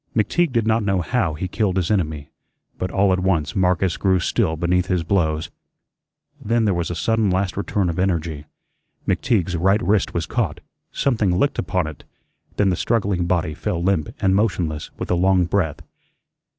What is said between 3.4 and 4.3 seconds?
Marcus grew